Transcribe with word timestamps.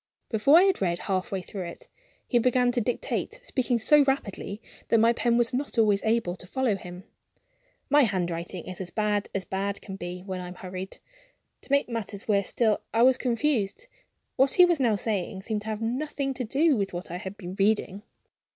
Before 0.31 0.57
I 0.57 0.63
had 0.63 0.81
read 0.81 0.97
half 0.97 1.31
way 1.31 1.43
through 1.43 1.61
it, 1.65 1.87
he 2.27 2.39
began 2.39 2.71
to 2.71 2.81
dictate, 2.81 3.39
speaking 3.43 3.77
so 3.77 4.01
rapidly 4.05 4.59
that 4.87 4.99
my 4.99 5.13
pen 5.13 5.37
was 5.37 5.53
not 5.53 5.77
always 5.77 6.01
able 6.03 6.35
to 6.37 6.47
follow 6.47 6.75
him. 6.75 7.03
My 7.87 8.01
handwriting 8.05 8.65
is 8.65 8.81
as 8.81 8.89
bad 8.89 9.29
as 9.35 9.45
bad 9.45 9.79
can 9.79 9.97
be 9.97 10.21
when 10.23 10.41
I 10.41 10.47
am 10.47 10.55
hurried. 10.55 10.97
To 11.61 11.71
make 11.71 11.87
matters 11.87 12.27
worse 12.27 12.49
still, 12.49 12.81
I 12.91 13.03
was 13.03 13.15
confused. 13.15 13.85
What 14.37 14.53
he 14.55 14.65
was 14.65 14.79
now 14.79 14.95
saying 14.95 15.43
seemed 15.43 15.61
to 15.61 15.67
have 15.67 15.83
nothing 15.83 16.33
to 16.33 16.43
do 16.43 16.75
with 16.75 16.93
what 16.93 17.11
I 17.11 17.17
had 17.17 17.37
been 17.37 17.53
reading. 17.59 18.01